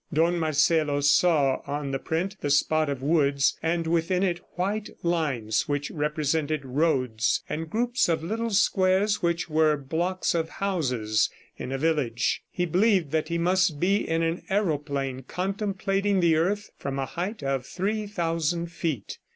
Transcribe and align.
Don 0.11 0.39
Marcelo 0.39 0.99
saw 0.99 1.61
on 1.67 1.91
the 1.91 1.99
print 1.99 2.35
the 2.41 2.49
spot 2.49 2.89
of 2.89 3.03
woods, 3.03 3.55
and 3.61 3.85
within 3.85 4.23
it 4.23 4.39
white 4.55 4.89
lines 5.03 5.67
which 5.69 5.91
represented 5.91 6.65
roads, 6.65 7.43
and 7.47 7.69
groups 7.69 8.09
of 8.09 8.23
little 8.23 8.49
squares 8.49 9.21
which 9.21 9.47
were 9.47 9.77
blocks 9.77 10.33
of 10.33 10.49
houses 10.49 11.29
in 11.55 11.71
a 11.71 11.77
village. 11.77 12.41
He 12.49 12.65
believed 12.65 13.13
he 13.27 13.37
must 13.37 13.79
be 13.79 13.97
in 13.97 14.23
an 14.23 14.41
aeroplane 14.49 15.21
contemplating 15.21 16.19
the 16.19 16.35
earth 16.35 16.71
from 16.79 16.97
a 16.97 17.05
height 17.05 17.43
of 17.43 17.67
three 17.67 18.07
thousand 18.07 18.71
feet. 18.71 19.19